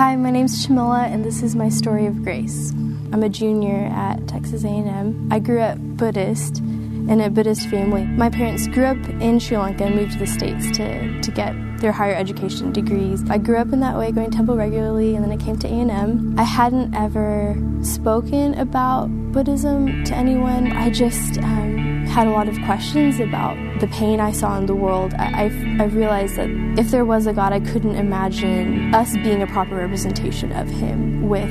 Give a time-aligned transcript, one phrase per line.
[0.00, 2.70] Hi, my name's Shamila, and this is my story of grace.
[3.12, 5.28] I'm a junior at Texas A&M.
[5.30, 8.06] I grew up Buddhist in a Buddhist family.
[8.06, 11.54] My parents grew up in Sri Lanka and moved to the States to, to get
[11.82, 13.28] their higher education degrees.
[13.28, 15.68] I grew up in that way, going to temple regularly, and then I came to
[15.68, 16.34] A&M.
[16.38, 20.72] I hadn't ever spoken about Buddhism to anyone.
[20.72, 24.74] I just um, had a lot of questions about the pain I saw in the
[24.74, 25.14] world.
[25.14, 29.42] I, I, I realized that if there was a God, I couldn't imagine us being
[29.42, 31.50] a proper representation of Him with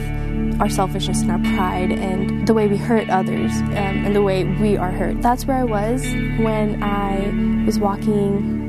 [0.62, 4.44] our selfishness and our pride and the way we hurt others um, and the way
[4.44, 5.22] we are hurt.
[5.22, 8.60] That's where I was when I was walking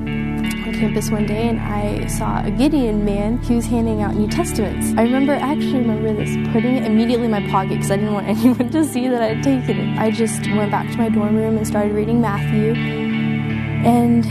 [0.67, 3.39] on campus one day and I saw a Gideon man.
[3.43, 4.95] He was handing out New Testaments.
[4.97, 8.29] I remember, actually remember this, putting it immediately in my pocket because I didn't want
[8.39, 9.99] anyone to see that I had taken it.
[9.99, 13.10] I just went back to my dorm room and started reading Matthew.
[13.85, 14.25] And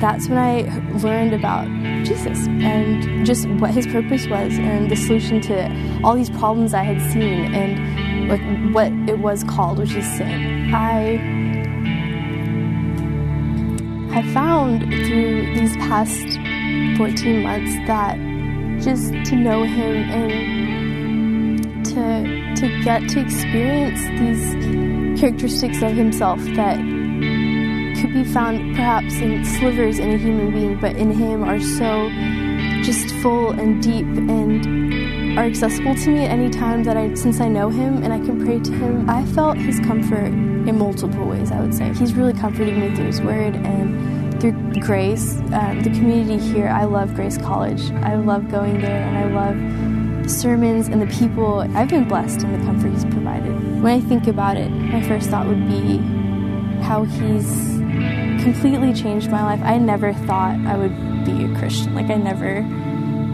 [0.00, 0.62] that's when I
[0.98, 1.66] learned about
[2.04, 6.82] Jesus and just what his purpose was and the solution to all these problems I
[6.82, 10.72] had seen and like what it was called, which is sin.
[10.74, 11.18] I
[14.14, 16.26] have found through these past
[16.96, 18.16] 14 months that
[18.80, 26.78] just to know him and to to get to experience these characteristics of himself that
[28.04, 32.10] could be found perhaps in slivers in a human being, but in him are so
[32.82, 37.40] just full and deep and are accessible to me at any time that I, since
[37.40, 41.24] I know him and I can pray to him, I felt his comfort in multiple
[41.24, 41.94] ways, I would say.
[41.94, 45.38] He's really comforting me through his word and through grace.
[45.54, 47.90] Um, the community here, I love Grace College.
[48.02, 51.60] I love going there and I love sermons and the people.
[51.74, 53.82] I've been blessed in the comfort he's provided.
[53.82, 55.96] When I think about it, my first thought would be
[56.82, 57.73] how he's
[58.44, 59.60] completely changed my life.
[59.64, 61.94] I never thought I would be a Christian.
[61.94, 62.58] Like I never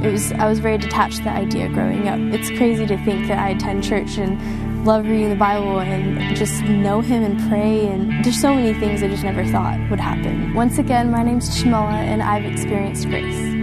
[0.07, 2.19] it was I was very detached to the idea growing up.
[2.33, 6.63] It's crazy to think that I attend church and love reading the Bible and just
[6.63, 10.55] know him and pray and there's so many things I just never thought would happen.
[10.55, 13.59] Once again, my name's Shamila and I've experienced grace.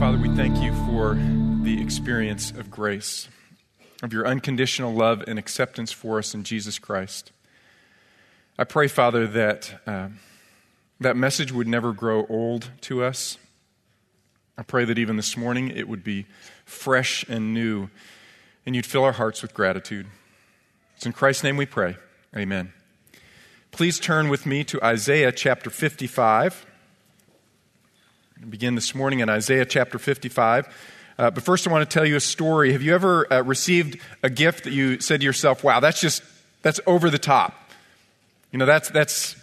[0.00, 1.14] Father, we thank you for
[1.62, 3.28] the experience of grace
[4.02, 7.32] of your unconditional love and acceptance for us in Jesus Christ.
[8.58, 10.08] I pray, Father, that uh,
[11.00, 13.38] that message would never grow old to us.
[14.56, 16.26] I pray that even this morning it would be
[16.64, 17.90] fresh and new,
[18.64, 20.06] and you'd fill our hearts with gratitude.
[20.96, 21.96] It's in Christ's name we pray.
[22.34, 22.72] Amen.
[23.70, 26.64] Please turn with me to Isaiah chapter 55.
[28.48, 30.95] begin this morning in Isaiah chapter 55.
[31.18, 32.72] Uh, but first, I want to tell you a story.
[32.72, 36.22] Have you ever uh, received a gift that you said to yourself, wow, that's just,
[36.62, 37.54] that's over the top?
[38.52, 39.36] You know, that's, that's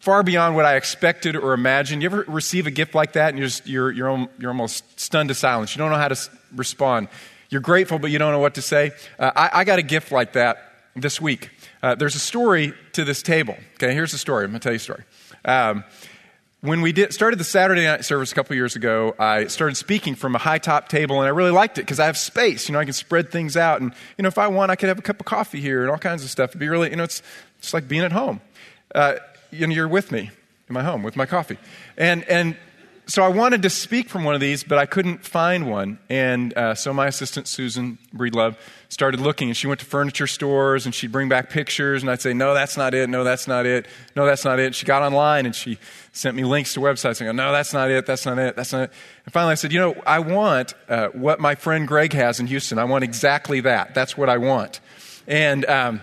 [0.00, 2.02] far beyond what I expected or imagined.
[2.02, 5.28] You ever receive a gift like that and you're, just, you're, you're, you're almost stunned
[5.28, 5.74] to silence?
[5.74, 7.08] You don't know how to respond.
[7.50, 8.92] You're grateful, but you don't know what to say.
[9.18, 11.50] Uh, I, I, got a gift like that this week.
[11.82, 13.56] Uh, there's a story to this table.
[13.74, 14.44] Okay, here's the story.
[14.44, 15.04] I'm going to tell you a story.
[15.44, 15.84] Um,
[16.60, 20.16] when we did, started the Saturday night service a couple years ago, I started speaking
[20.16, 22.68] from a high top table, and I really liked it because I have space.
[22.68, 24.88] You know, I can spread things out, and you know, if I want, I could
[24.88, 26.50] have a cup of coffee here and all kinds of stuff.
[26.50, 27.22] It'd be really, you know, it's
[27.58, 28.40] it's like being at home.
[28.92, 29.16] Uh,
[29.50, 30.30] you know, you're with me
[30.68, 31.58] in my home with my coffee,
[31.96, 32.56] and and
[33.08, 35.98] so I wanted to speak from one of these, but I couldn't find one.
[36.10, 38.54] And uh, so my assistant, Susan Breedlove,
[38.90, 39.48] started looking.
[39.48, 42.02] And she went to furniture stores and she'd bring back pictures.
[42.02, 43.08] And I'd say, no, that's not it.
[43.08, 43.86] No, that's not it.
[44.14, 44.74] No, that's not it.
[44.74, 45.78] She got online and she
[46.12, 47.22] sent me links to websites.
[47.22, 48.04] And I go, no, that's not it.
[48.04, 48.56] That's not it.
[48.56, 48.92] That's not it.
[49.24, 52.46] And finally I said, you know, I want uh, what my friend Greg has in
[52.46, 52.78] Houston.
[52.78, 53.94] I want exactly that.
[53.94, 54.80] That's what I want.
[55.26, 56.02] And um,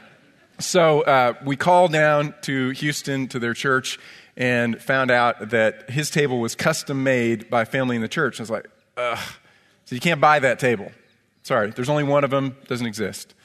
[0.57, 3.99] so uh, we called down to Houston to their church
[4.37, 8.39] and found out that his table was custom made by a family in the church.
[8.39, 9.19] I was like, ugh.
[9.85, 10.91] So you can't buy that table.
[11.43, 13.35] Sorry, there's only one of them, doesn't exist.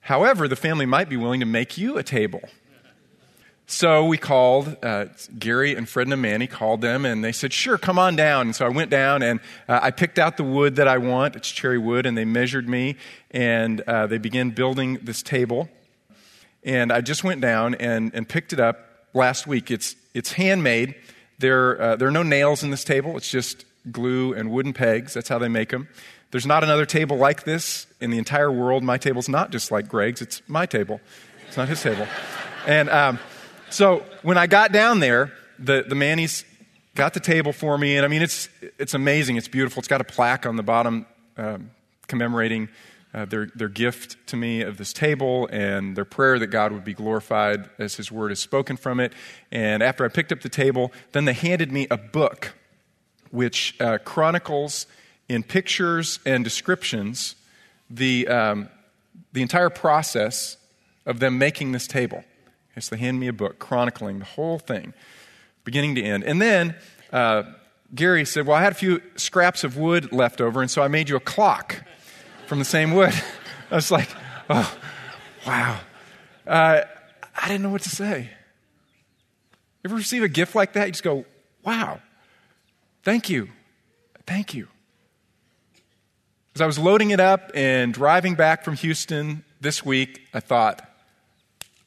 [0.00, 2.42] However, the family might be willing to make you a table.
[3.68, 7.76] So we called uh, Gary and Fred and Manny, called them, and they said, sure,
[7.78, 8.46] come on down.
[8.46, 11.34] And so I went down and uh, I picked out the wood that I want.
[11.34, 12.94] It's cherry wood, and they measured me,
[13.32, 15.68] and uh, they began building this table.
[16.62, 18.85] And I just went down and, and picked it up
[19.16, 19.70] last week.
[19.70, 20.94] It's, it's handmade.
[21.38, 25.14] There, uh, there are no nails in this table, it's just glue and wooden pegs.
[25.14, 25.88] That's how they make them.
[26.30, 28.82] There's not another table like this in the entire world.
[28.82, 31.00] My table's not just like Greg's, it's my table,
[31.48, 32.06] it's not his table.
[32.66, 33.18] And um,
[33.70, 36.44] so when I got down there, the, the Manny's
[36.94, 38.48] got the table for me, and I mean, it's,
[38.78, 39.36] it's amazing.
[39.36, 39.80] It's beautiful.
[39.80, 41.70] It's got a plaque on the bottom um,
[42.08, 42.68] commemorating
[43.16, 46.84] uh, their, their gift to me of this table and their prayer that God would
[46.84, 49.14] be glorified as His word is spoken from it.
[49.50, 52.54] And after I picked up the table, then they handed me a book
[53.30, 54.86] which uh, chronicles
[55.30, 57.36] in pictures and descriptions
[57.88, 58.68] the, um,
[59.32, 60.58] the entire process
[61.06, 62.18] of them making this table.
[62.72, 64.92] Okay, so they hand me a book chronicling the whole thing,
[65.64, 66.22] beginning to end.
[66.22, 66.74] And then
[67.12, 67.44] uh,
[67.94, 70.88] Gary said, Well, I had a few scraps of wood left over, and so I
[70.88, 71.82] made you a clock
[72.46, 73.12] from the same wood.
[73.70, 74.08] I was like,
[74.48, 74.78] Oh,
[75.46, 75.80] wow.
[76.46, 76.82] Uh,
[77.34, 78.22] I didn't know what to say.
[78.22, 80.86] You ever receive a gift like that?
[80.86, 81.24] You just go,
[81.64, 82.00] Wow,
[83.02, 83.48] thank you.
[84.26, 84.68] Thank you.
[86.54, 90.80] As I was loading it up and driving back from Houston this week, I thought,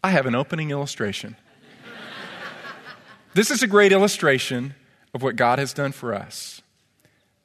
[0.03, 1.35] I have an opening illustration.
[3.33, 4.75] this is a great illustration
[5.13, 6.61] of what God has done for us.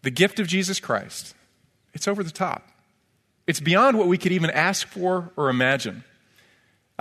[0.02, 1.34] The gift of Jesus Christ,
[1.94, 2.69] it's over the top.
[3.46, 6.05] It's beyond what we could even ask for or imagine.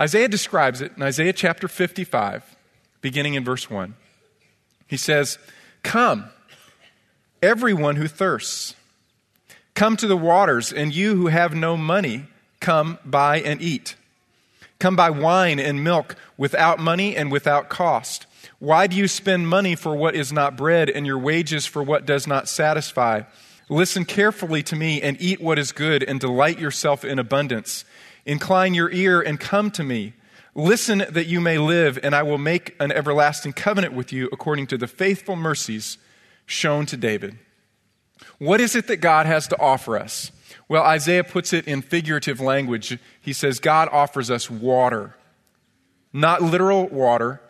[0.00, 2.56] Isaiah describes it in Isaiah chapter 55,
[3.00, 3.94] beginning in verse 1.
[4.86, 5.38] He says,
[5.82, 6.24] Come,
[7.42, 8.74] everyone who thirsts,
[9.74, 12.24] come to the waters, and you who have no money,
[12.60, 13.96] come buy and eat.
[14.78, 18.26] Come buy wine and milk without money and without cost.
[18.58, 22.04] Why do you spend money for what is not bread and your wages for what
[22.04, 23.22] does not satisfy?
[23.68, 27.84] Listen carefully to me and eat what is good and delight yourself in abundance.
[28.26, 30.12] Incline your ear and come to me.
[30.54, 34.68] Listen that you may live, and I will make an everlasting covenant with you according
[34.68, 35.98] to the faithful mercies
[36.46, 37.38] shown to David.
[38.38, 40.30] What is it that God has to offer us?
[40.68, 42.98] Well, Isaiah puts it in figurative language.
[43.20, 45.16] He says, God offers us water.
[46.12, 47.40] Not literal water,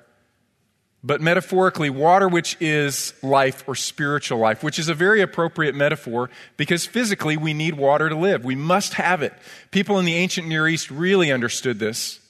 [1.07, 6.31] but metaphorically, water which is life or spiritual life, which is a very appropriate metaphor
[6.57, 8.43] because physically we need water to live.
[8.43, 9.35] We must have it.
[9.71, 12.21] People in the ancient Near East really understood this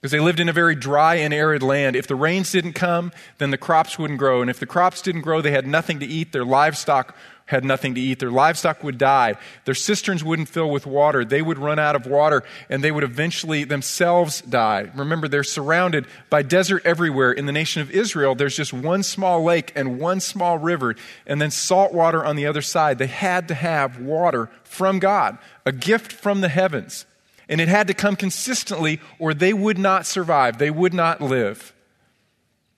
[0.00, 1.94] because they lived in a very dry and arid land.
[1.94, 4.40] If the rains didn't come, then the crops wouldn't grow.
[4.40, 6.32] And if the crops didn't grow, they had nothing to eat.
[6.32, 7.16] Their livestock
[7.52, 8.18] had nothing to eat.
[8.18, 9.36] Their livestock would die.
[9.64, 11.24] Their cisterns wouldn't fill with water.
[11.24, 14.90] They would run out of water and they would eventually themselves die.
[14.96, 17.30] Remember, they're surrounded by desert everywhere.
[17.30, 20.96] In the nation of Israel, there's just one small lake and one small river
[21.26, 22.98] and then salt water on the other side.
[22.98, 27.06] They had to have water from God, a gift from the heavens.
[27.48, 30.58] And it had to come consistently, or they would not survive.
[30.58, 31.71] They would not live.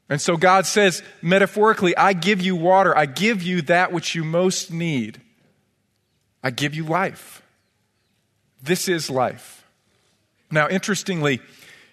[0.09, 2.97] And so God says, metaphorically, I give you water.
[2.97, 5.21] I give you that which you most need.
[6.43, 7.43] I give you life.
[8.63, 9.65] This is life.
[10.51, 11.41] Now, interestingly,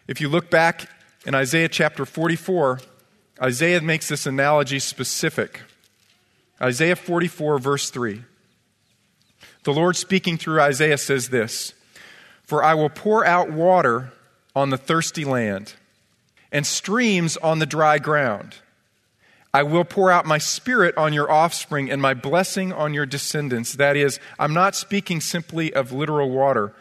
[0.07, 0.89] if you look back
[1.25, 2.81] in Isaiah chapter 44,
[3.41, 5.61] Isaiah makes this analogy specific.
[6.61, 8.23] Isaiah 44, verse 3.
[9.63, 11.73] The Lord speaking through Isaiah says this
[12.43, 14.11] For I will pour out water
[14.55, 15.73] on the thirsty land
[16.51, 18.55] and streams on the dry ground.
[19.53, 23.73] I will pour out my spirit on your offspring and my blessing on your descendants.
[23.73, 26.73] That is, I'm not speaking simply of literal water,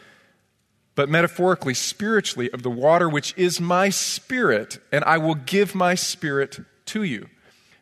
[0.94, 5.96] but metaphorically, spiritually, of the water which is my spirit, and I will give my
[5.96, 7.28] spirit to you.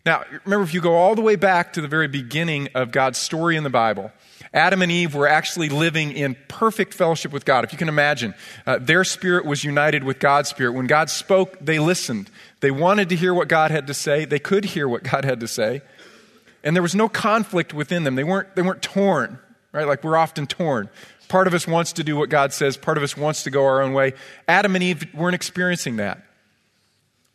[0.06, 3.18] Now, remember, if you go all the way back to the very beginning of God's
[3.18, 4.10] story in the Bible,
[4.52, 7.64] Adam and Eve were actually living in perfect fellowship with God.
[7.64, 8.34] If you can imagine,
[8.66, 10.72] uh, their spirit was united with God's spirit.
[10.72, 12.30] When God spoke, they listened.
[12.60, 15.40] They wanted to hear what God had to say, they could hear what God had
[15.40, 15.82] to say.
[16.64, 18.14] And there was no conflict within them.
[18.14, 19.38] They weren't, they weren't torn,
[19.72, 19.86] right?
[19.86, 20.88] Like we're often torn.
[21.28, 23.64] Part of us wants to do what God says, part of us wants to go
[23.64, 24.14] our own way.
[24.48, 26.22] Adam and Eve weren't experiencing that.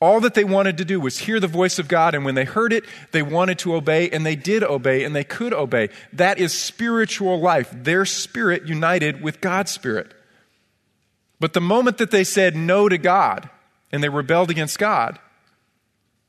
[0.04, 2.44] All that they wanted to do was hear the voice of God, and when they
[2.44, 2.84] heard it,
[3.14, 5.88] they wanted to obey, and they did obey, and they could obey.
[6.12, 10.14] That is spiritual life, their spirit united with God's spirit.
[11.40, 13.50] But the moment that they said no to God
[13.94, 15.20] and they rebelled against God,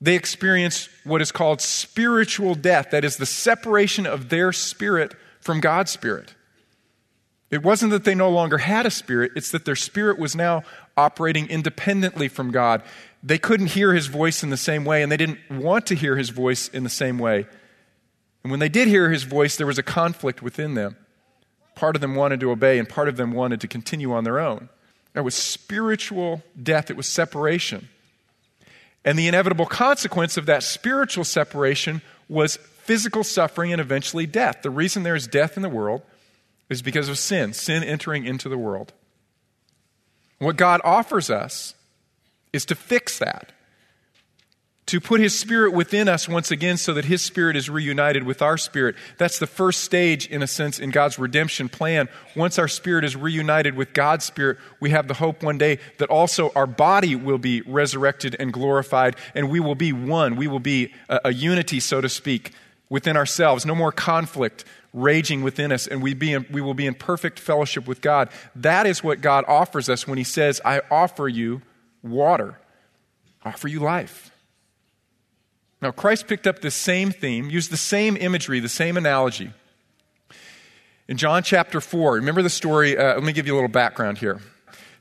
[0.01, 2.93] they experienced what is called spiritual death.
[2.93, 6.37] That is the separation of their spirit from God's spirit.
[7.51, 10.63] It wasn't that they no longer had a spirit, it's that their spirit was now
[10.97, 12.83] operating independently from God
[13.25, 16.17] they couldn't hear his voice in the same way, and they didn't want to hear
[16.17, 17.47] his voice in the same way.
[18.43, 20.97] And when they did hear his voice, there was a conflict within them.
[21.75, 24.39] Part of them wanted to obey, and part of them wanted to continue on their
[24.39, 24.69] own.
[25.15, 27.89] There was spiritual death, it was separation.
[29.07, 34.61] And the inevitable consequence of that spiritual separation was physical suffering and eventually death.
[34.63, 36.03] The reason there is death in the world
[36.69, 38.93] is because of sin, sin entering into the world.
[40.39, 41.75] What God offers us
[42.53, 43.53] is to fix that.
[44.87, 48.43] to put his spirit within us once again so that his spirit is reunited with
[48.43, 48.95] our spirit.
[49.17, 52.09] That's the first stage, in a sense, in God's redemption plan.
[52.37, 56.11] Once our spirit is reunited with God's spirit, we have the hope one day that
[56.11, 60.37] also our body will be resurrected and glorified, and we will be one.
[60.37, 62.53] We will be a, a unity, so to speak,
[62.91, 63.65] within ourselves.
[63.65, 67.39] No more conflict raging within us, and we, be in, we will be in perfect
[67.39, 68.31] fellowship with God.
[68.55, 71.61] That is what God offers us when he says, I offer you
[72.03, 72.59] water,
[73.45, 74.31] I offer you life.
[75.83, 79.53] Now, Christ picked up the same theme, used the same imagery, the same analogy.
[81.09, 82.97] In John chapter 4, remember the story?
[82.97, 84.41] Uh, let me give you a little background here.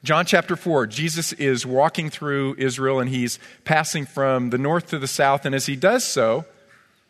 [0.04, 5.00] John chapter 4, Jesus is walking through Israel and he's passing from the north to
[5.00, 5.46] the south.
[5.46, 6.44] And as he does so,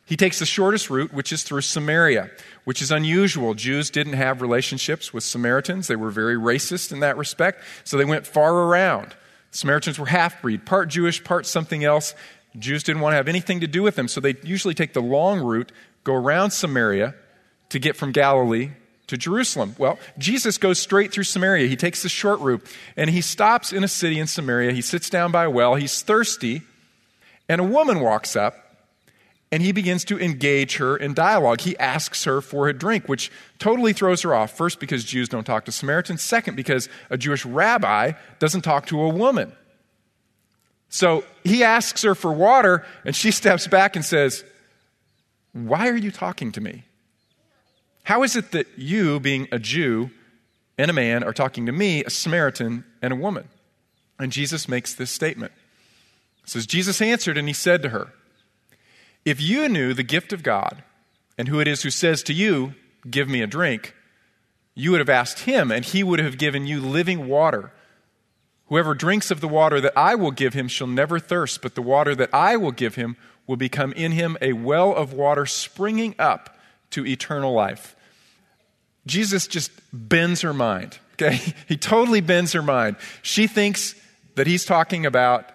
[0.06, 2.30] he takes the shortest route, which is through Samaria,
[2.66, 3.54] which is unusual.
[3.54, 8.06] Jews didn't have relationships with Samaritans, they were very racist in that respect, so they
[8.06, 9.16] went far around.
[9.52, 12.16] Samaritans were half breed, part Jewish, part something else.
[12.58, 15.02] Jews didn't want to have anything to do with them, so they usually take the
[15.02, 15.72] long route,
[16.04, 17.16] go around Samaria
[17.70, 18.72] to get from Galilee
[19.08, 19.76] to Jerusalem.
[19.78, 21.68] Well, Jesus goes straight through Samaria.
[21.68, 24.72] He takes the short route, and he stops in a city in Samaria.
[24.72, 25.76] He sits down by a well.
[25.76, 26.62] He's thirsty,
[27.50, 28.56] and a woman walks up,
[29.54, 31.62] and he begins to engage her in dialogue.
[31.62, 34.58] He asks her for a drink, which totally throws her off.
[34.58, 36.24] First, because Jews don't talk to Samaritans.
[36.24, 39.52] Second, because a Jewish rabbi doesn't talk to a woman.
[40.90, 44.44] So he asks her for water, and she steps back and says,
[45.52, 46.86] Why are you talking to me?
[48.02, 50.10] How is it that you, being a Jew
[50.80, 53.50] and a man, are talking to me, a Samaritan and a woman?
[54.18, 55.52] And Jesus makes this statement.
[56.44, 58.14] It says, Jesus answered, and he said to her,
[59.26, 60.84] If you knew the gift of God
[61.38, 62.76] and who it is who says to you,
[63.10, 63.94] Give me a drink,
[64.76, 67.74] you would have asked him, and he would have given you living water.
[68.68, 71.82] Whoever drinks of the water that I will give him shall never thirst, but the
[71.82, 76.16] water that I will give him will become in him a well of water springing
[76.18, 76.58] up
[76.92, 77.96] to eternal life.
[79.06, 81.40] Jesus just bends her mind, okay?
[81.68, 82.96] He totally bends her mind.
[83.22, 83.96] She thinks
[84.36, 85.46] that he's talking about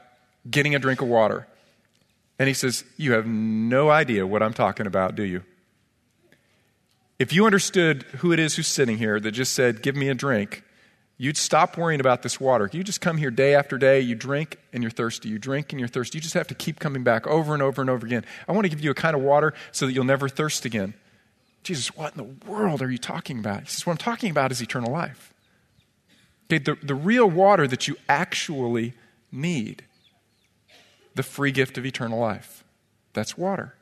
[0.49, 1.48] getting a drink of water.
[2.39, 5.43] And he says, You have no idea what I'm talking about, do you?
[7.19, 10.15] If you understood who it is who's sitting here that just said, Give me a
[10.15, 10.63] drink,
[11.21, 12.71] You'd stop worrying about this water.
[12.73, 15.29] You just come here day after day, you drink and you're thirsty.
[15.29, 16.19] You drink and you're thirsty.
[16.19, 18.25] You just have to keep coming back over and over and over again.
[18.47, 20.95] I want to give you a kind of water so that you'll never thirst again.
[21.65, 23.63] Jesus, what in the world are you talking about?
[23.63, 25.35] He says, What I'm talking about is eternal life.
[26.47, 28.95] Okay, the, the real water that you actually
[29.33, 29.85] need,
[31.19, 32.63] the free gift of eternal life.
[33.13, 33.75] That's water.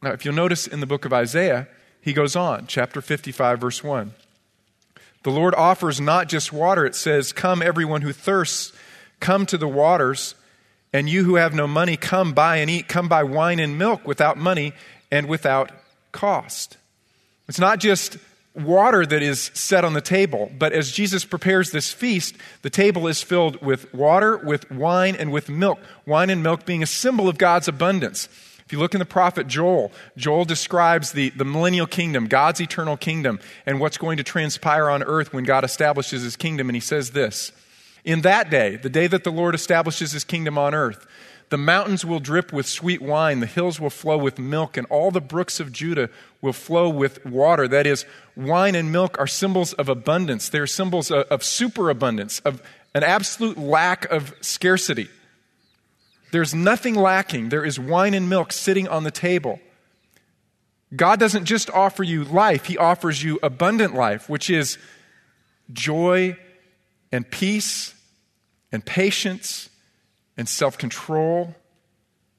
[0.00, 1.66] Now, if you'll notice in the book of Isaiah,
[2.00, 4.14] he goes on, chapter 55, verse 1.
[5.24, 8.72] The Lord offers not just water, it says, Come, everyone who thirsts,
[9.18, 10.36] come to the waters,
[10.92, 12.86] and you who have no money, come buy and eat.
[12.86, 14.74] Come buy wine and milk without money
[15.10, 15.72] and without
[16.12, 16.76] cost.
[17.48, 18.16] It's not just
[18.58, 23.06] water that is set on the table, but as Jesus prepares this feast, the table
[23.06, 25.78] is filled with water, with wine, and with milk.
[26.06, 28.28] Wine and milk being a symbol of God's abundance.
[28.68, 32.98] If you look in the prophet Joel, Joel describes the, the millennial kingdom, God's eternal
[32.98, 36.68] kingdom, and what's going to transpire on earth when God establishes his kingdom.
[36.68, 37.50] And he says this
[38.04, 41.06] In that day, the day that the Lord establishes his kingdom on earth,
[41.50, 45.10] the mountains will drip with sweet wine, the hills will flow with milk, and all
[45.10, 46.10] the brooks of Judah
[46.42, 47.66] will flow with water.
[47.66, 48.04] That is,
[48.36, 50.48] wine and milk are symbols of abundance.
[50.48, 52.62] They're symbols of, of superabundance, of
[52.94, 55.08] an absolute lack of scarcity.
[56.32, 57.48] There's nothing lacking.
[57.48, 59.60] There is wine and milk sitting on the table.
[60.94, 64.78] God doesn't just offer you life, He offers you abundant life, which is
[65.72, 66.36] joy
[67.10, 67.94] and peace
[68.70, 69.70] and patience
[70.38, 71.54] and self control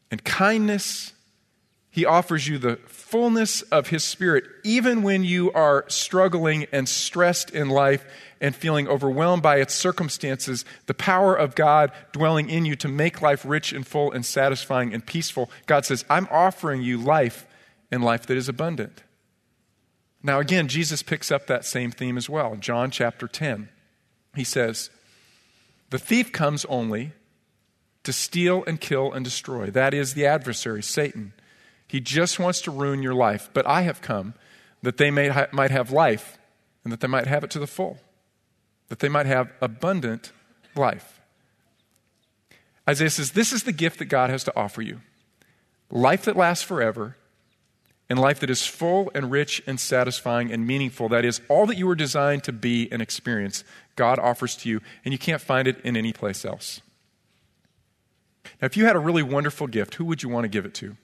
[0.09, 1.13] and kindness.
[1.91, 7.49] He offers you the fullness of His Spirit, even when you are struggling and stressed
[7.49, 8.05] in life
[8.39, 13.21] and feeling overwhelmed by its circumstances, the power of God dwelling in you to make
[13.21, 15.51] life rich and full and satisfying and peaceful.
[15.65, 17.45] God says, I'm offering you life
[17.91, 19.03] and life that is abundant.
[20.21, 22.55] Now, again, Jesus picks up that same theme as well.
[22.55, 23.67] John chapter 10.
[24.35, 24.89] He says,
[25.89, 27.13] The thief comes only
[28.03, 29.69] to steal and kill and destroy.
[29.69, 31.33] That is the adversary, Satan.
[31.87, 33.49] He just wants to ruin your life.
[33.53, 34.35] But I have come
[34.81, 36.37] that they may ha- might have life
[36.83, 37.99] and that they might have it to the full
[38.89, 40.31] that they might have abundant
[40.75, 41.21] life.
[42.87, 45.01] Isaiah says, This is the gift that God has to offer you
[45.91, 47.15] life that lasts forever,
[48.09, 51.09] and life that is full and rich and satisfying and meaningful.
[51.09, 53.63] That is, all that you were designed to be and experience,
[53.95, 56.81] God offers to you, and you can't find it in any place else.
[58.61, 60.73] Now, if you had a really wonderful gift, who would you want to give it
[60.75, 60.95] to?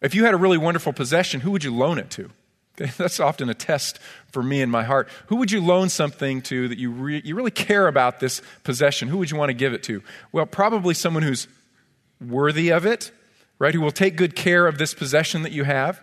[0.00, 2.30] If you had a really wonderful possession, who would you loan it to?
[2.80, 3.98] Okay, that's often a test
[4.30, 5.08] for me in my heart.
[5.26, 9.08] Who would you loan something to that you, re- you really care about this possession?
[9.08, 10.02] Who would you want to give it to?
[10.32, 11.48] Well, probably someone who's
[12.20, 13.10] worthy of it,
[13.58, 13.74] right?
[13.74, 16.02] Who will take good care of this possession that you have.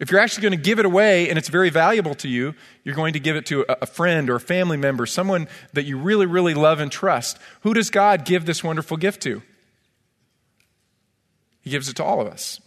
[0.00, 2.54] If you're actually going to give it away and it's very valuable to you,
[2.84, 5.98] you're going to give it to a, friend or a family member, someone that you
[5.98, 7.38] really, really love and trust.
[7.60, 9.42] Who does God give this wonderful gift to?
[11.60, 12.62] He gives it to all of us.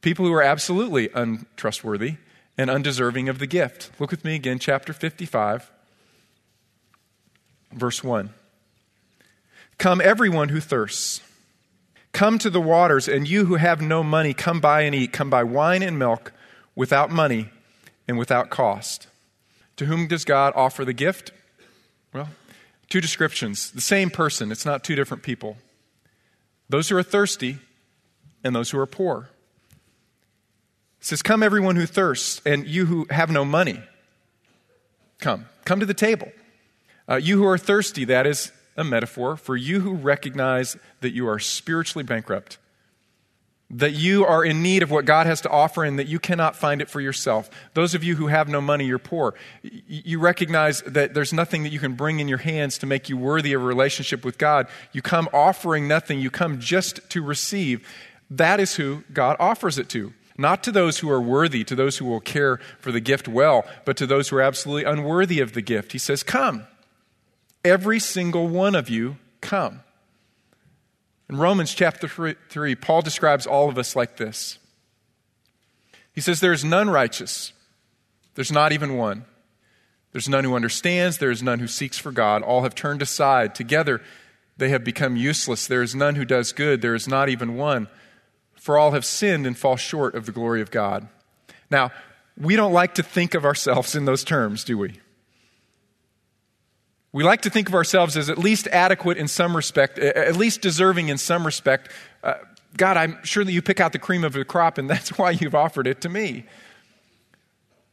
[0.00, 2.18] People who are absolutely untrustworthy
[2.56, 3.90] and undeserving of the gift.
[3.98, 5.72] Look with me again, chapter 55,
[7.72, 8.30] verse 1.
[9.76, 11.20] Come, everyone who thirsts.
[12.12, 15.12] Come to the waters, and you who have no money, come buy and eat.
[15.12, 16.32] Come buy wine and milk
[16.74, 17.50] without money
[18.06, 19.06] and without cost.
[19.76, 21.32] To whom does God offer the gift?
[22.12, 22.28] Well,
[22.88, 23.70] two descriptions.
[23.70, 25.56] The same person, it's not two different people.
[26.68, 27.58] Those who are thirsty
[28.42, 29.30] and those who are poor.
[31.00, 33.80] It says, Come, everyone who thirsts, and you who have no money,
[35.18, 35.46] come.
[35.64, 36.30] Come to the table.
[37.08, 41.28] Uh, you who are thirsty, that is a metaphor for you who recognize that you
[41.28, 42.58] are spiritually bankrupt,
[43.70, 46.54] that you are in need of what God has to offer and that you cannot
[46.54, 47.48] find it for yourself.
[47.72, 49.34] Those of you who have no money, you're poor.
[49.62, 53.16] You recognize that there's nothing that you can bring in your hands to make you
[53.16, 54.68] worthy of a relationship with God.
[54.92, 57.88] You come offering nothing, you come just to receive.
[58.30, 60.12] That is who God offers it to.
[60.36, 63.64] Not to those who are worthy, to those who will care for the gift well,
[63.84, 65.92] but to those who are absolutely unworthy of the gift.
[65.92, 66.66] He says, Come.
[67.64, 69.83] Every single one of you, come.
[71.28, 74.58] In Romans chapter 3, Paul describes all of us like this.
[76.12, 77.52] He says, There is none righteous,
[78.34, 79.24] there's not even one.
[80.12, 82.42] There's none who understands, there is none who seeks for God.
[82.42, 83.52] All have turned aside.
[83.52, 84.00] Together
[84.56, 85.66] they have become useless.
[85.66, 87.88] There is none who does good, there is not even one
[88.64, 91.06] for all have sinned and fall short of the glory of God.
[91.70, 91.92] Now,
[92.34, 95.00] we don't like to think of ourselves in those terms, do we?
[97.14, 100.62] We like to think of ourselves as at least adequate in some respect, at least
[100.62, 101.88] deserving in some respect.
[102.24, 102.34] Uh,
[102.76, 105.30] God, I'm sure that you pick out the cream of the crop, and that's why
[105.30, 106.44] you've offered it to me.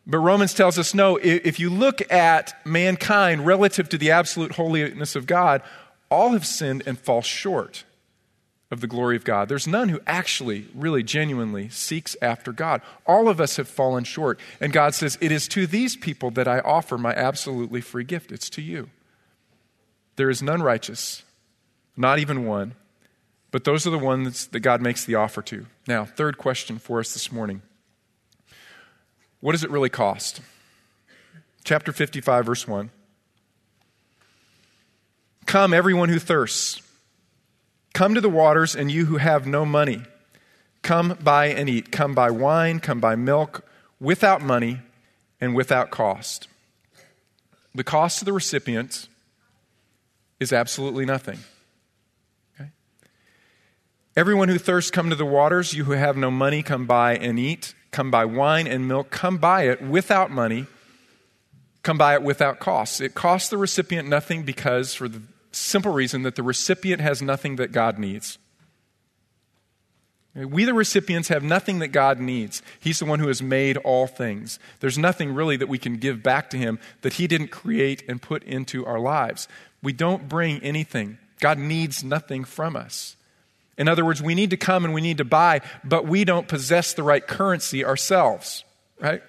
[0.08, 5.16] But Romans tells us no, if you look at mankind relative to the absolute holiness
[5.16, 5.62] of God,
[6.10, 7.84] all have sinned and fall short
[8.72, 9.50] of the glory of God.
[9.50, 12.82] There's none who actually, really, genuinely seeks after God.
[13.06, 14.40] All of us have fallen short.
[14.60, 18.32] And God says, It is to these people that I offer my absolutely free gift.
[18.32, 18.90] It's to you.
[20.22, 21.24] There is none righteous,
[21.98, 22.76] not even one,
[23.50, 25.66] but those are the ones that God makes the offer to.
[25.88, 27.64] Now, third question for us this morning
[29.40, 30.42] What does it really cost?
[31.64, 32.92] Chapter 55, verse 1.
[35.48, 36.84] Come, everyone who thirsts.
[37.96, 40.04] Come to the waters, and you who have no money,
[40.84, 41.92] come buy and eat.
[41.92, 43.66] Come buy wine, come buy milk,
[44.00, 44.82] without money
[45.40, 46.48] and without cost.
[47.74, 49.08] The cost to the recipient
[50.42, 51.38] is absolutely nothing.
[52.60, 52.72] Okay?
[54.18, 55.74] Everyone who thirsts, come to the waters.
[55.74, 57.76] You who have no money, come buy and eat.
[57.92, 59.12] Come buy wine and milk.
[59.12, 60.66] Come buy it without money.
[61.84, 63.02] Come buy it without cost.
[63.02, 67.58] It costs the recipient nothing because, for the simple reason that the recipient has nothing
[67.58, 68.40] that God needs.
[70.34, 72.62] We, the recipients, have nothing that God needs.
[72.80, 74.60] He's the one who has made all things.
[74.80, 78.22] There's nothing really that we can give back to Him that He didn't create and
[78.22, 79.50] put into our lives.
[79.82, 81.18] We don't bring anything.
[81.40, 83.16] God needs nothing from us.
[83.78, 86.48] In other words, we need to come and we need to buy, but we don't
[86.48, 88.64] possess the right currency ourselves,
[89.00, 89.24] right?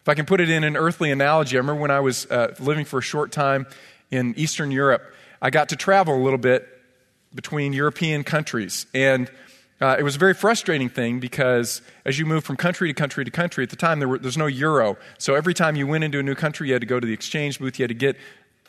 [0.00, 2.54] If I can put it in an earthly analogy, I remember when I was uh,
[2.60, 3.66] living for a short time
[4.10, 5.02] in Eastern Europe,
[5.40, 6.68] I got to travel a little bit
[7.34, 8.86] between European countries.
[8.94, 9.30] And
[9.80, 13.24] uh, it was a very frustrating thing because as you move from country to country
[13.24, 14.96] to country, at the time there were, there's no euro.
[15.18, 17.12] So every time you went into a new country, you had to go to the
[17.12, 18.16] exchange booth, you had to get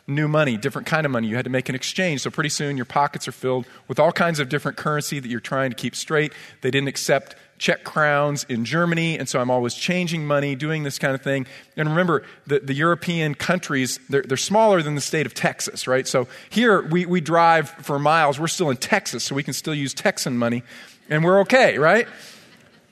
[0.09, 1.27] new money, different kind of money.
[1.27, 2.21] You had to make an exchange.
[2.21, 5.39] So pretty soon your pockets are filled with all kinds of different currency that you're
[5.39, 6.33] trying to keep straight.
[6.61, 10.97] They didn't accept Czech crowns in Germany, and so I'm always changing money, doing this
[10.97, 11.45] kind of thing.
[11.75, 16.07] And remember, the, the European countries, they're, they're smaller than the state of Texas, right?
[16.07, 18.39] So here we, we drive for miles.
[18.39, 20.63] We're still in Texas, so we can still use Texan money,
[21.09, 22.07] and we're okay, right?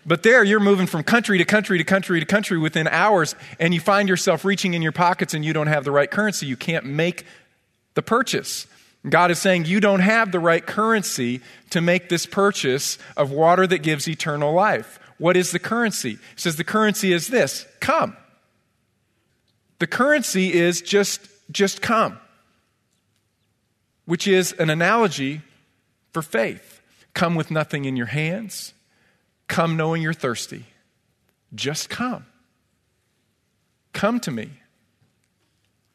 [0.07, 3.73] But there, you're moving from country to country to country to country within hours, and
[3.73, 6.45] you find yourself reaching in your pockets and you don't have the right currency.
[6.45, 7.25] You can't make
[7.93, 8.67] the purchase.
[9.07, 11.41] God is saying, You don't have the right currency
[11.71, 14.97] to make this purchase of water that gives eternal life.
[15.17, 16.11] What is the currency?
[16.11, 18.15] He says, The currency is this come.
[19.79, 22.17] The currency is just, just come,
[24.05, 25.41] which is an analogy
[26.13, 26.81] for faith.
[27.13, 28.73] Come with nothing in your hands.
[29.47, 30.65] Come knowing you're thirsty.
[31.55, 32.25] Just come.
[33.93, 34.51] Come to me.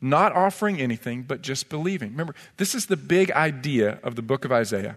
[0.00, 2.10] Not offering anything, but just believing.
[2.10, 4.96] Remember, this is the big idea of the book of Isaiah.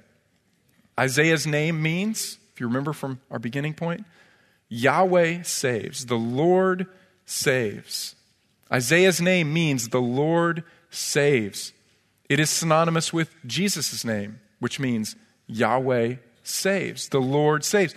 [0.99, 4.05] Isaiah's name means, if you remember from our beginning point,
[4.69, 6.07] Yahweh saves.
[6.07, 6.87] The Lord
[7.25, 8.15] saves.
[8.71, 11.73] Isaiah's name means the Lord saves.
[12.29, 15.15] It is synonymous with Jesus' name, which means
[15.45, 17.09] Yahweh saves.
[17.09, 17.93] The Lord saves.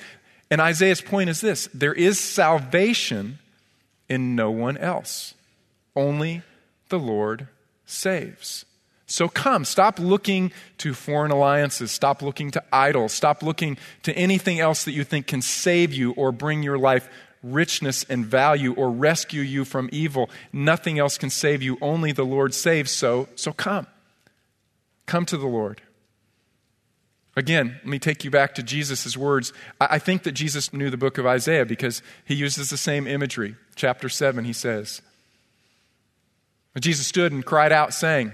[0.51, 3.39] And Isaiah's point is this there is salvation
[4.09, 5.35] in no one else,
[5.95, 6.43] only
[6.89, 7.49] the Lord
[7.85, 8.65] saves.
[9.11, 14.61] So come, stop looking to foreign alliances, stop looking to idols, stop looking to anything
[14.61, 17.09] else that you think can save you or bring your life
[17.43, 20.29] richness and value or rescue you from evil.
[20.53, 22.91] Nothing else can save you, only the Lord saves.
[22.91, 23.87] So, so come.
[25.07, 25.81] Come to the Lord.
[27.39, 29.53] Again, let me take you back to Jesus' words.
[29.81, 33.55] I think that Jesus knew the book of Isaiah because he uses the same imagery.
[33.77, 35.03] Chapter 7, he says,
[36.81, 38.33] Jesus stood and cried out, saying,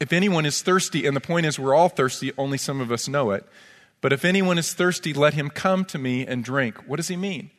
[0.00, 3.06] If anyone is thirsty, and the point is we're all thirsty, only some of us
[3.06, 3.46] know it,
[4.00, 6.88] but if anyone is thirsty, let him come to me and drink.
[6.88, 7.52] What does he mean?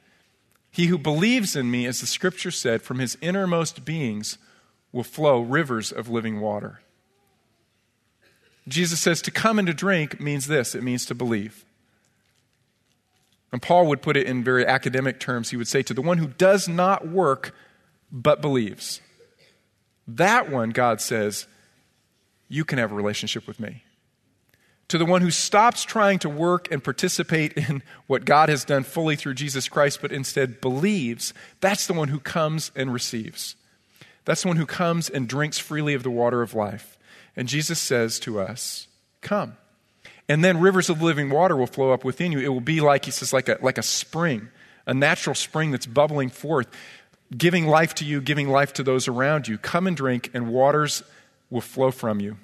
[0.69, 4.37] He who believes in me, as the scripture said, from his innermost beings
[4.91, 6.81] will flow rivers of living water.
[8.69, 11.65] Jesus says to come and to drink means this it means to believe.
[13.51, 15.49] And Paul would put it in very academic terms.
[15.49, 17.55] He would say, to the one who does not work
[18.11, 19.01] but believes.
[20.07, 21.47] That one, God says,
[22.47, 23.83] you can have a relationship with me.
[24.89, 28.83] To the one who stops trying to work and participate in what God has done
[28.83, 33.55] fully through Jesus Christ, but instead believes, that's the one who comes and receives.
[34.25, 36.97] That's the one who comes and drinks freely of the water of life.
[37.35, 38.87] And Jesus says to us,
[39.21, 39.57] Come.
[40.27, 42.39] And then rivers of living water will flow up within you.
[42.39, 44.49] It will be like, he says, like a, like a spring,
[44.85, 46.67] a natural spring that's bubbling forth
[47.35, 49.57] giving life to you, giving life to those around you.
[49.57, 51.03] Come and drink, and waters
[51.49, 52.37] will flow from you.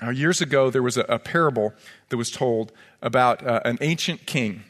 [0.00, 1.74] Now, years ago, there was a, a parable
[2.08, 2.72] that was told
[3.02, 4.64] about uh, an ancient king.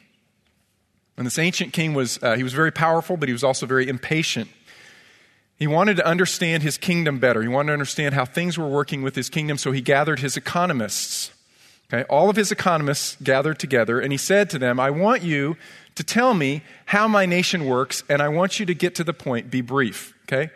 [1.16, 3.88] And this ancient king was, uh, he was very powerful, but he was also very
[3.88, 4.48] impatient.
[5.60, 7.42] He wanted to understand his kingdom better.
[7.42, 10.36] He wanted to understand how things were working with his kingdom, so he gathered his
[10.36, 11.32] economists.
[11.92, 15.56] Okay, all of his economists gathered together, and he said to them, I want you
[15.96, 19.12] to tell me how my nation works, and I want you to get to the
[19.12, 19.50] point.
[19.50, 20.50] Be brief, okay?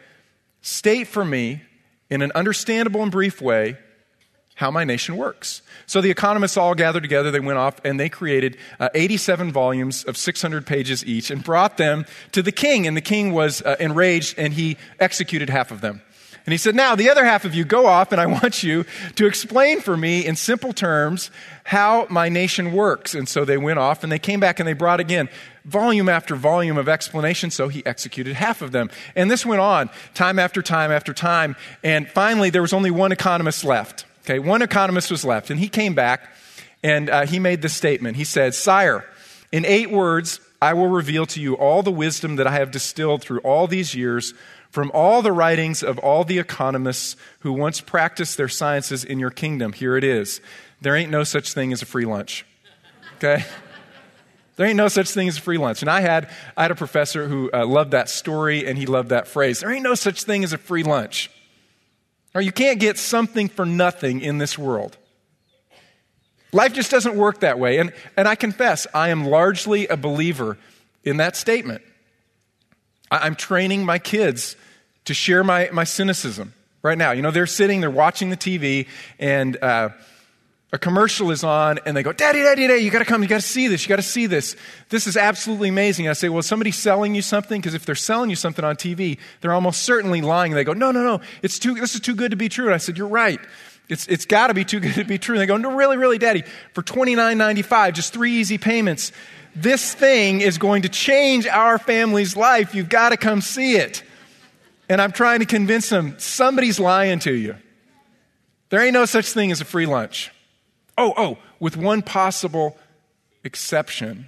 [0.63, 1.63] State for me,
[2.09, 3.77] in an understandable and brief way,
[4.55, 5.63] how my nation works.
[5.87, 10.05] So the economists all gathered together, they went off, and they created uh, 87 volumes
[10.05, 12.87] of 600 pages each and brought them to the king.
[12.87, 16.03] And the king was uh, enraged, and he executed half of them.
[16.47, 18.85] And he said, Now, the other half of you go off, and I want you
[19.17, 21.31] to explain for me in simple terms
[21.65, 23.15] how my nation works.
[23.15, 25.29] And so they went off, and they came back and they brought again
[25.65, 27.51] volume after volume of explanation.
[27.51, 28.91] So he executed half of them.
[29.17, 31.57] And this went on time after time after time.
[31.83, 34.05] And finally, there was only one economist left.
[34.25, 36.31] Okay, one economist was left, and he came back
[36.83, 38.17] and uh, he made this statement.
[38.17, 39.05] He said, Sire,
[39.53, 43.23] in eight words, I will reveal to you all the wisdom that I have distilled
[43.23, 44.33] through all these years
[44.71, 49.31] from all the writings of all the economists who once practiced their sciences in your
[49.31, 50.41] kingdom, here it is.
[50.81, 52.47] There ain't no such thing as a free lunch.
[53.17, 53.45] Okay?
[54.57, 55.83] There ain't no such thing as a free lunch.
[55.83, 59.09] And I had, I had a professor who uh, loved that story and he loved
[59.09, 59.59] that phrase.
[59.59, 61.29] There ain't no such thing as a free lunch.
[62.43, 64.97] You can't get something for nothing in this world.
[66.53, 67.79] Life just doesn't work that way.
[67.79, 70.57] And, and I confess, I am largely a believer
[71.03, 71.83] in that statement.
[73.11, 74.57] I'm training my kids
[75.05, 77.13] to share my, my cynicism right now.
[77.13, 79.91] You know, they're sitting, they're watching the TV, and uh,
[80.75, 83.29] a commercial is on, and they go, Daddy, Daddy, Daddy, you got to come, you
[83.29, 84.57] got to see this, you got to see this.
[84.89, 86.07] This is absolutely amazing.
[86.07, 87.61] And I say, Well, somebody's selling you something?
[87.61, 90.53] Because if they're selling you something on TV, they're almost certainly lying.
[90.53, 92.67] They go, No, no, no, it's too, this is too good to be true.
[92.67, 93.39] And I said, You're right.
[93.89, 95.37] It's, it's got to be too good to be true.
[95.37, 99.13] And they go, No, really, really, Daddy, for $29.95, just three easy payments,
[99.55, 102.75] this thing is going to change our family's life.
[102.75, 104.03] You've got to come see it.
[104.89, 107.55] And I'm trying to convince them somebody's lying to you.
[108.71, 110.33] There ain't no such thing as a free lunch.
[110.97, 112.79] Oh, oh, with one possible
[113.43, 114.27] exception.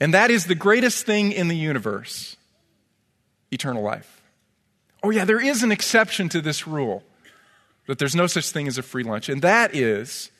[0.00, 2.36] And that is the greatest thing in the universe
[3.50, 4.22] eternal life.
[5.02, 7.04] Oh, yeah, there is an exception to this rule
[7.86, 9.28] that there's no such thing as a free lunch.
[9.28, 10.30] And that is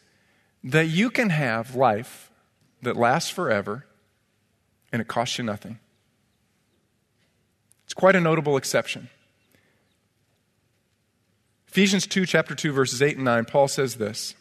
[0.65, 2.31] that you can have life
[2.83, 3.87] that lasts forever
[4.93, 5.79] and it costs you nothing.
[7.85, 9.11] It's quite a notable exception.
[11.75, 14.37] Ephesians 2, chapter 2, verses 8 and 9, Paul says this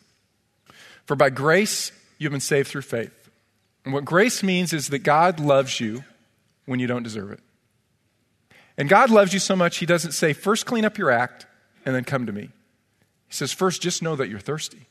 [1.08, 3.32] For by grace you've been saved through faith.
[3.84, 6.04] And what grace means is that God loves you
[6.68, 7.40] when you don't deserve it.
[8.78, 11.48] And God loves you so much, He doesn't say, first clean up your act
[11.88, 12.52] and then come to me.
[13.26, 14.86] He says, first just know that you're thirsty.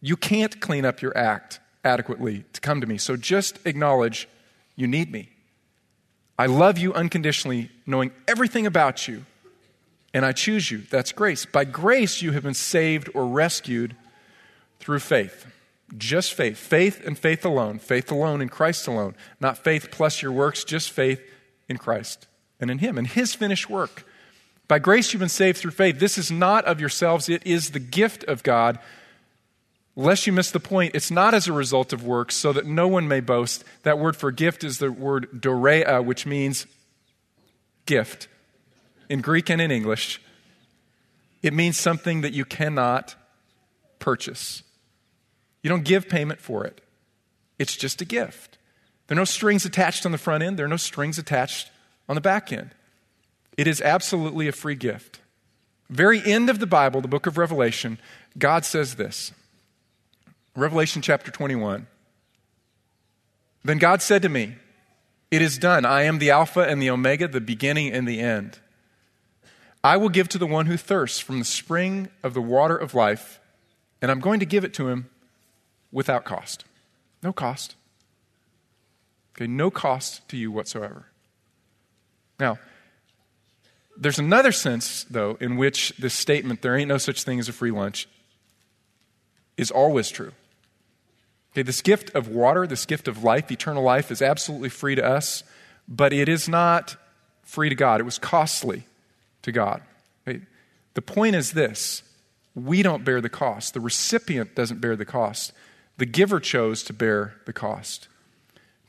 [0.00, 4.30] You can't clean up your act adequately to come to me, so just acknowledge
[4.76, 5.28] you need me.
[6.38, 9.26] I love you unconditionally, knowing everything about you,
[10.16, 10.78] and I choose you.
[10.78, 11.44] That's grace.
[11.44, 13.94] By grace, you have been saved or rescued
[14.80, 15.46] through faith.
[15.94, 16.56] Just faith.
[16.56, 17.78] Faith and faith alone.
[17.78, 19.14] Faith alone in Christ alone.
[19.40, 21.20] Not faith plus your works, just faith
[21.68, 24.06] in Christ and in Him and His finished work.
[24.68, 25.98] By grace, you've been saved through faith.
[25.98, 28.78] This is not of yourselves, it is the gift of God.
[29.96, 32.88] Lest you miss the point, it's not as a result of works, so that no
[32.88, 33.64] one may boast.
[33.82, 36.66] That word for gift is the word dorea, which means
[37.84, 38.28] gift
[39.08, 40.20] in Greek and in English.
[41.42, 43.14] It means something that you cannot
[43.98, 44.62] purchase.
[45.62, 46.80] You don't give payment for it,
[47.58, 48.58] it's just a gift.
[49.06, 51.70] There are no strings attached on the front end, there are no strings attached
[52.08, 52.70] on the back end.
[53.56, 55.20] It is absolutely a free gift.
[55.88, 57.98] Very end of the Bible, the book of Revelation,
[58.36, 59.32] God says this
[60.54, 61.86] Revelation chapter 21.
[63.64, 64.56] Then God said to me,
[65.30, 65.84] It is done.
[65.84, 68.58] I am the Alpha and the Omega, the beginning and the end.
[69.86, 72.92] I will give to the one who thirsts from the spring of the water of
[72.92, 73.38] life,
[74.02, 75.08] and I'm going to give it to him
[75.92, 76.64] without cost.
[77.22, 77.76] No cost.
[79.36, 81.06] Okay, no cost to you whatsoever.
[82.40, 82.58] Now,
[83.96, 87.52] there's another sense, though, in which this statement, there ain't no such thing as a
[87.52, 88.08] free lunch,
[89.56, 90.32] is always true.
[91.52, 95.04] Okay, this gift of water, this gift of life, eternal life, is absolutely free to
[95.04, 95.44] us,
[95.86, 96.96] but it is not
[97.44, 98.00] free to God.
[98.00, 98.84] It was costly
[99.46, 99.80] to God.
[100.24, 102.02] The point is this
[102.54, 105.52] we don't bear the cost, the recipient doesn't bear the cost.
[105.98, 108.08] The giver chose to bear the cost.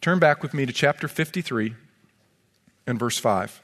[0.01, 1.73] Turn back with me to chapter 53
[2.85, 3.61] and verse 5.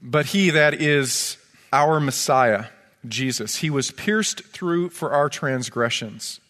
[0.00, 1.36] But he that is
[1.74, 2.66] our Messiah,
[3.06, 6.40] Jesus, he was pierced through for our transgressions,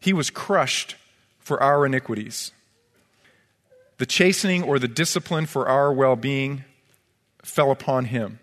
[0.00, 0.96] he was crushed
[1.38, 2.52] for our iniquities.
[3.98, 6.64] The chastening or the discipline for our well being
[7.42, 8.40] fell upon him.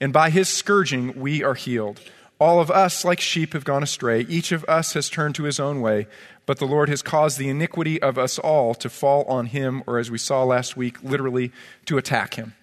[0.00, 2.00] And by his scourging we are healed.
[2.40, 4.22] All of us, like sheep, have gone astray.
[4.22, 6.08] Each of us has turned to his own way,
[6.46, 9.98] but the Lord has caused the iniquity of us all to fall on him, or
[9.98, 11.52] as we saw last week, literally
[11.86, 12.54] to attack him.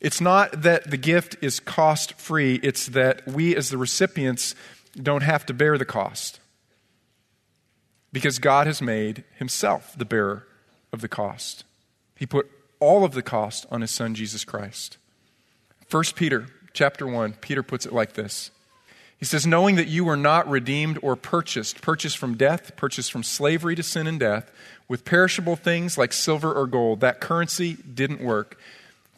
[0.00, 4.54] It's not that the gift is cost free, it's that we, as the recipients,
[4.94, 6.38] don't have to bear the cost.
[8.12, 10.46] Because God has made himself the bearer
[10.92, 11.64] of the cost.
[12.16, 14.96] He put all of the cost on his son Jesus Christ.
[15.90, 18.50] 1 Peter chapter 1, Peter puts it like this.
[19.18, 23.24] He says, Knowing that you were not redeemed or purchased, purchased from death, purchased from
[23.24, 24.50] slavery to sin and death,
[24.86, 28.58] with perishable things like silver or gold, that currency didn't work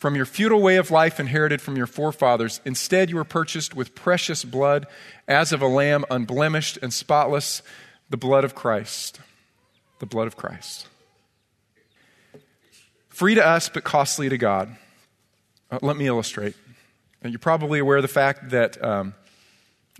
[0.01, 2.63] from your futile way of life inherited from your forefathers.
[2.65, 4.87] Instead, you were purchased with precious blood,
[5.29, 7.61] as of a lamb, unblemished and spotless,
[8.09, 9.21] the blood of Christ.
[9.99, 10.87] The blood of Christ.
[13.21, 14.75] Free to us, but costly to God.
[15.71, 16.57] Uh, let me illustrate.
[17.23, 19.13] You're probably aware of the fact that um,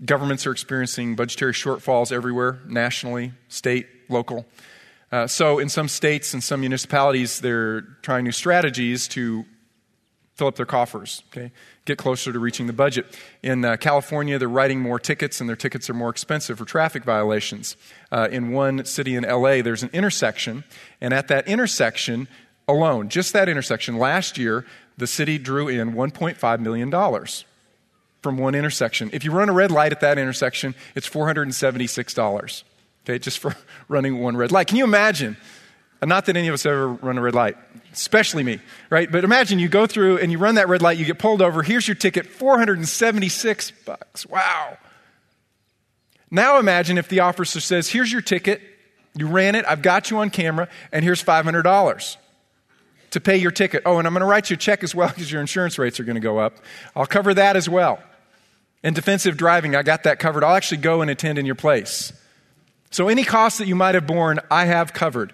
[0.03, 4.47] governments are experiencing budgetary shortfalls everywhere, nationally, state, local.
[5.11, 9.45] Uh, so, in some states and some municipalities, they're trying new strategies to
[10.33, 11.51] fill up their coffers, okay?
[11.85, 13.05] Get closer to reaching the budget.
[13.43, 17.03] In uh, California, they're writing more tickets, and their tickets are more expensive for traffic
[17.03, 17.77] violations.
[18.11, 20.63] Uh, in one city in LA, there's an intersection,
[20.99, 22.27] and at that intersection
[22.71, 24.65] alone, just that intersection, last year,
[24.97, 27.25] the city drew in $1.5 million
[28.21, 29.09] from one intersection.
[29.13, 32.63] If you run a red light at that intersection, it's $476,
[33.03, 33.55] okay, just for
[33.87, 34.67] running one red light.
[34.67, 35.37] Can you imagine?
[36.03, 37.57] Not that any of us ever run a red light,
[37.93, 39.11] especially me, right?
[39.11, 41.61] But imagine you go through and you run that red light, you get pulled over,
[41.61, 44.25] here's your ticket, 476 bucks.
[44.25, 44.77] Wow.
[46.31, 48.61] Now imagine if the officer says, here's your ticket,
[49.15, 52.17] you ran it, I've got you on camera, and here's $500
[53.11, 53.83] to pay your ticket.
[53.85, 55.99] Oh, and I'm going to write you a check as well because your insurance rates
[55.99, 56.57] are going to go up.
[56.95, 58.01] I'll cover that as well.
[58.83, 60.43] And defensive driving, I got that covered.
[60.43, 62.13] I'll actually go and attend in your place.
[62.89, 65.33] So any cost that you might have borne, I have covered.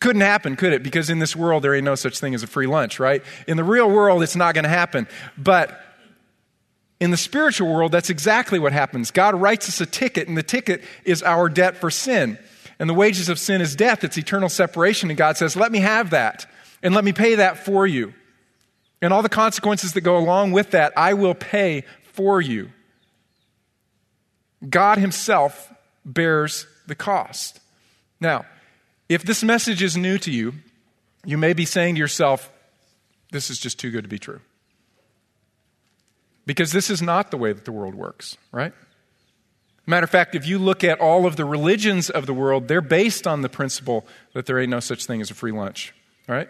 [0.00, 0.82] Couldn't happen, could it?
[0.82, 3.22] Because in this world, there ain't no such thing as a free lunch, right?
[3.48, 5.08] In the real world, it's not going to happen.
[5.36, 5.80] But
[7.00, 9.10] in the spiritual world, that's exactly what happens.
[9.10, 12.38] God writes us a ticket, and the ticket is our debt for sin.
[12.78, 15.10] And the wages of sin is death, it's eternal separation.
[15.10, 16.46] And God says, Let me have that,
[16.82, 18.14] and let me pay that for you.
[19.00, 22.70] And all the consequences that go along with that, I will pay for you.
[24.68, 25.72] God Himself
[26.04, 27.60] bears the cost.
[28.20, 28.44] Now,
[29.08, 30.54] if this message is new to you,
[31.24, 32.50] you may be saying to yourself,
[33.30, 34.40] this is just too good to be true.
[36.46, 38.72] Because this is not the way that the world works, right?
[39.88, 42.82] Matter of fact, if you look at all of the religions of the world, they're
[42.82, 45.94] based on the principle that there ain't no such thing as a free lunch,
[46.26, 46.46] right?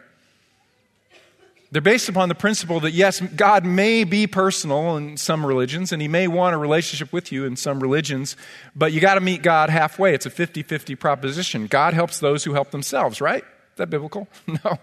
[1.71, 6.03] They're based upon the principle that, yes, God may be personal in some religions, and
[6.03, 8.37] He may want a relationship with you in some religions,
[8.75, 10.15] but you got to meet God halfway.
[10.15, 11.69] It's a 50 50 proposition.
[11.69, 13.45] God helps those who help themselves, right?
[13.45, 14.27] Is that biblical?
[14.65, 14.81] No.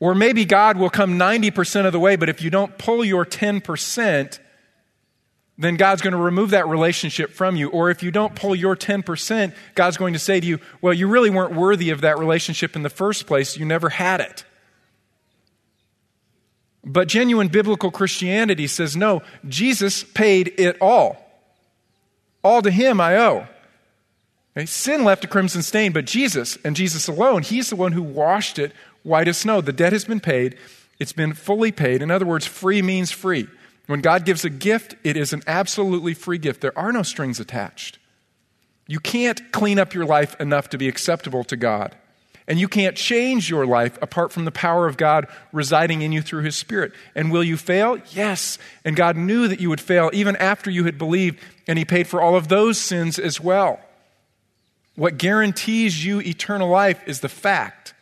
[0.00, 3.24] Or maybe God will come 90% of the way, but if you don't pull your
[3.24, 4.40] 10%,
[5.58, 7.68] then God's going to remove that relationship from you.
[7.68, 11.08] Or if you don't pull your 10%, God's going to say to you, well, you
[11.08, 13.56] really weren't worthy of that relationship in the first place.
[13.56, 14.44] You never had it.
[16.84, 21.16] But genuine biblical Christianity says, no, Jesus paid it all.
[22.42, 23.46] All to him I owe.
[24.56, 24.66] Okay?
[24.66, 28.58] Sin left a crimson stain, but Jesus and Jesus alone, he's the one who washed
[28.58, 29.60] it white as snow.
[29.60, 30.56] The debt has been paid,
[30.98, 32.02] it's been fully paid.
[32.02, 33.48] In other words, free means free.
[33.86, 36.60] When God gives a gift, it is an absolutely free gift.
[36.60, 37.98] There are no strings attached.
[38.86, 41.96] You can't clean up your life enough to be acceptable to God.
[42.48, 46.22] And you can't change your life apart from the power of God residing in you
[46.22, 46.92] through His Spirit.
[47.14, 47.98] And will you fail?
[48.10, 48.58] Yes.
[48.84, 52.08] And God knew that you would fail even after you had believed, and He paid
[52.08, 53.80] for all of those sins as well.
[54.96, 57.94] What guarantees you eternal life is the fact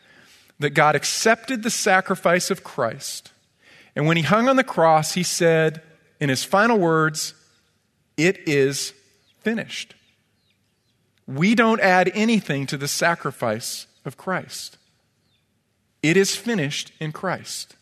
[0.59, 3.30] that God accepted the sacrifice of Christ.
[3.95, 5.83] And when He hung on the cross, He said,
[6.21, 7.35] in His final words,
[8.17, 8.93] It is
[9.41, 9.95] finished.
[11.27, 14.77] We don't add anything to the sacrifice of Christ.
[16.03, 17.77] It is finished in Christ.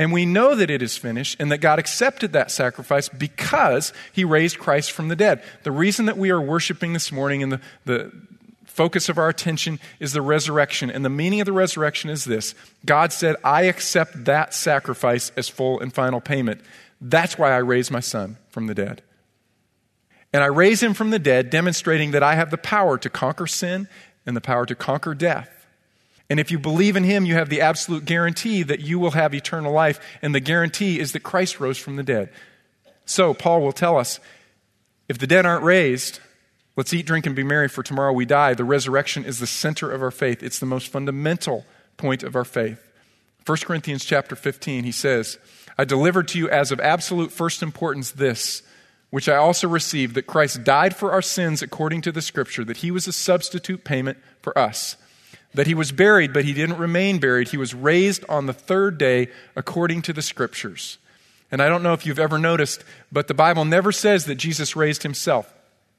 [0.00, 4.24] And we know that it is finished and that God accepted that sacrifice because he
[4.24, 5.42] raised Christ from the dead.
[5.62, 8.12] The reason that we are worshiping this morning and the, the
[8.80, 10.90] focus of our attention is the resurrection.
[10.90, 12.54] And the meaning of the resurrection is this
[12.86, 16.62] God said, I accept that sacrifice as full and final payment.
[16.98, 19.02] That's why I raised my son from the dead.
[20.32, 23.46] And I raise him from the dead, demonstrating that I have the power to conquer
[23.46, 23.86] sin
[24.24, 25.66] and the power to conquer death.
[26.30, 29.34] And if you believe in him, you have the absolute guarantee that you will have
[29.34, 30.00] eternal life.
[30.22, 32.30] And the guarantee is that Christ rose from the dead.
[33.04, 34.20] So, Paul will tell us
[35.06, 36.20] if the dead aren't raised,
[36.80, 38.54] let's eat, drink, and be merry, for tomorrow we die.
[38.54, 41.66] The resurrection is the center of our faith, it's the most fundamental
[41.98, 42.82] point of our faith.
[43.44, 45.36] 1 Corinthians chapter 15, he says,
[45.76, 48.62] I delivered to you as of absolute first importance this
[49.10, 52.78] which I also received that Christ died for our sins according to the Scripture, that
[52.78, 54.96] he was a substitute payment for us,
[55.52, 57.48] that he was buried, but he didn't remain buried.
[57.48, 60.96] He was raised on the third day according to the Scriptures.
[61.50, 64.76] And I don't know if you've ever noticed, but the Bible never says that Jesus
[64.76, 65.52] raised himself.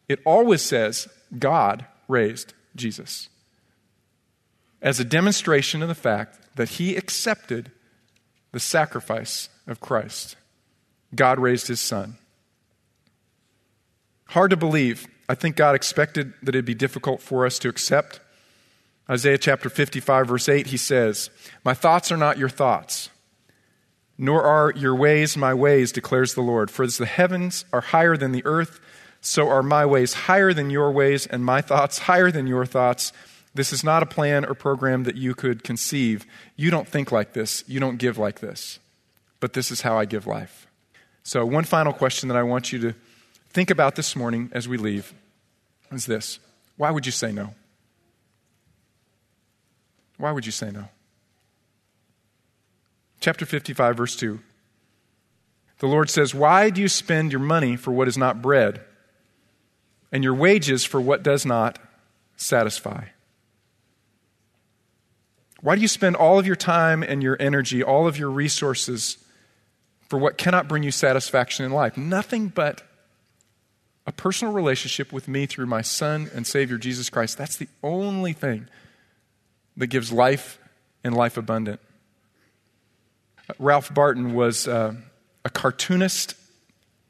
[0.07, 3.29] It always says God raised Jesus
[4.81, 7.71] as a demonstration of the fact that he accepted
[8.51, 10.35] the sacrifice of Christ.
[11.13, 12.17] God raised his son.
[14.29, 15.07] Hard to believe.
[15.29, 18.19] I think God expected that it'd be difficult for us to accept.
[19.09, 21.29] Isaiah chapter 55, verse 8, he says,
[21.63, 23.09] My thoughts are not your thoughts,
[24.17, 26.71] nor are your ways my ways, declares the Lord.
[26.71, 28.79] For as the heavens are higher than the earth,
[29.21, 33.13] so are my ways higher than your ways, and my thoughts higher than your thoughts.
[33.53, 36.25] This is not a plan or program that you could conceive.
[36.55, 38.79] You don't think like this, you don't give like this.
[39.39, 40.67] But this is how I give life.
[41.23, 42.95] So, one final question that I want you to
[43.49, 45.13] think about this morning as we leave
[45.91, 46.39] is this
[46.77, 47.53] Why would you say no?
[50.17, 50.89] Why would you say no?
[53.19, 54.39] Chapter 55, verse 2.
[55.79, 58.81] The Lord says, Why do you spend your money for what is not bread,
[60.11, 61.79] and your wages for what does not
[62.35, 63.05] satisfy?
[65.61, 69.17] Why do you spend all of your time and your energy, all of your resources
[70.09, 71.97] for what cannot bring you satisfaction in life?
[71.97, 72.81] Nothing but
[74.07, 77.37] a personal relationship with me through my Son and Savior Jesus Christ.
[77.37, 78.67] That's the only thing
[79.77, 80.57] that gives life
[81.03, 81.79] and life abundant.
[83.59, 84.95] Ralph Barton was uh,
[85.45, 86.35] a cartoonist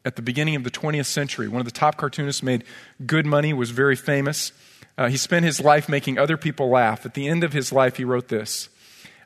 [0.04, 1.48] at the beginning of the 20th century.
[1.48, 2.64] One of the top cartoonists, made
[3.06, 4.52] good money, was very famous.
[4.98, 7.06] Uh, he spent his life making other people laugh.
[7.06, 8.70] At the end of his life, he wrote this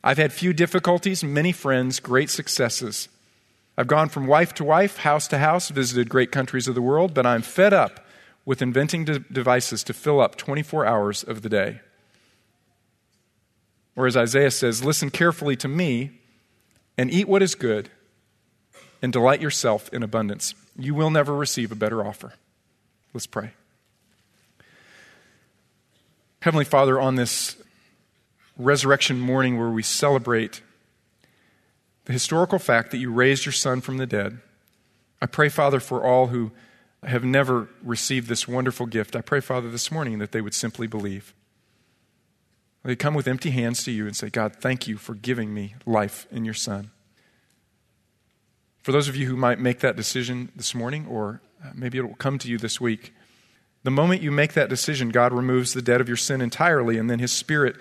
[0.04, 3.10] I've had few difficulties, many friends, great successes.
[3.78, 7.14] I've gone from wife to wife, house to house, visited great countries of the world,
[7.14, 8.06] but I'm fed up
[8.46, 11.82] with inventing de- devices to fill up 24 hours of the day.
[13.96, 16.22] Or as Isaiah says, listen carefully to me
[16.98, 17.90] and eat what is good
[19.02, 20.54] and delight yourself in abundance.
[20.78, 22.34] You will never receive a better offer.
[23.14, 23.52] Let's pray.
[26.42, 27.58] Heavenly Father, on this
[28.58, 30.62] resurrection morning where we celebrate
[32.06, 34.40] the historical fact that you raised your Son from the dead,
[35.22, 36.52] I pray, Father, for all who
[37.04, 39.16] have never received this wonderful gift.
[39.16, 41.34] I pray, Father, this morning that they would simply believe.
[42.84, 45.76] They come with empty hands to you and say, God, thank you for giving me
[45.86, 46.92] life in your Son.
[48.86, 52.02] For those of you who might make that decision this morning, or uh, maybe it
[52.02, 53.16] will come to you this week,
[53.82, 57.10] the moment you make that decision, God removes the debt of your sin entirely, and
[57.10, 57.78] then His Spirit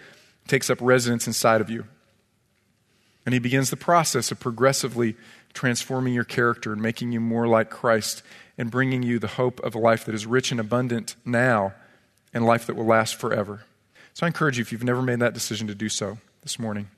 [0.48, 1.84] takes up residence inside of you.
[3.26, 5.14] And He begins the process of progressively
[5.52, 8.22] transforming your character and making you more like Christ
[8.56, 11.74] and bringing you the hope of a life that is rich and abundant now
[12.32, 13.64] and life that will last forever.
[14.14, 16.88] So I encourage you, if you've never made that decision, to do so this morning.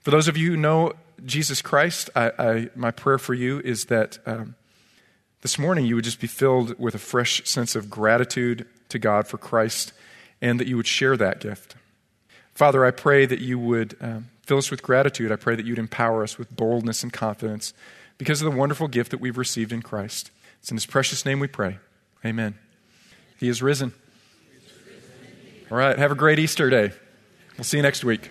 [0.00, 0.94] For those of you who know
[1.24, 4.54] Jesus Christ, I, I, my prayer for you is that um,
[5.42, 9.26] this morning you would just be filled with a fresh sense of gratitude to God
[9.26, 9.92] for Christ
[10.40, 11.76] and that you would share that gift.
[12.54, 15.32] Father, I pray that you would um, fill us with gratitude.
[15.32, 17.74] I pray that you'd empower us with boldness and confidence
[18.18, 20.30] because of the wonderful gift that we've received in Christ.
[20.60, 21.78] It's in his precious name we pray.
[22.24, 22.54] Amen.
[23.38, 23.92] He is risen.
[25.70, 25.98] All right.
[25.98, 26.92] Have a great Easter day.
[27.56, 28.30] We'll see you next week.